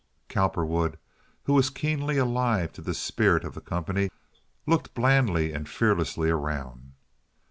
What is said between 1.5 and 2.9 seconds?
was keenly alive to